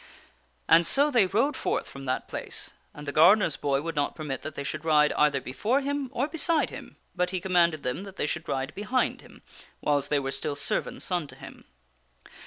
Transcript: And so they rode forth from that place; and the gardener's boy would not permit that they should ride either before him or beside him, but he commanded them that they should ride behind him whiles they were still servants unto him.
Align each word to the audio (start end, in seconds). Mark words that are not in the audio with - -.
And 0.67 0.87
so 0.87 1.11
they 1.11 1.27
rode 1.27 1.55
forth 1.55 1.87
from 1.87 2.05
that 2.05 2.27
place; 2.27 2.71
and 2.91 3.05
the 3.07 3.11
gardener's 3.11 3.55
boy 3.55 3.83
would 3.83 3.95
not 3.95 4.15
permit 4.15 4.41
that 4.41 4.55
they 4.55 4.63
should 4.63 4.83
ride 4.83 5.13
either 5.13 5.39
before 5.39 5.81
him 5.81 6.09
or 6.11 6.27
beside 6.27 6.71
him, 6.71 6.97
but 7.15 7.29
he 7.29 7.39
commanded 7.39 7.83
them 7.83 8.01
that 8.01 8.15
they 8.15 8.25
should 8.25 8.49
ride 8.49 8.73
behind 8.73 9.21
him 9.21 9.43
whiles 9.79 10.07
they 10.07 10.17
were 10.17 10.31
still 10.31 10.55
servants 10.55 11.11
unto 11.11 11.35
him. 11.35 11.65